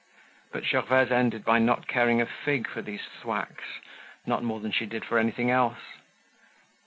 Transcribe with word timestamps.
But 0.51 0.63
Gervaise 0.63 1.11
ended 1.11 1.45
by 1.45 1.59
not 1.59 1.85
caring 1.87 2.21
a 2.21 2.25
fig 2.25 2.67
for 2.67 2.81
these 2.81 3.01
thwacks, 3.21 3.63
not 4.25 4.43
more 4.43 4.59
than 4.59 4.71
she 4.71 4.87
did 4.87 5.05
for 5.05 5.19
anything 5.19 5.51
else. 5.51 5.77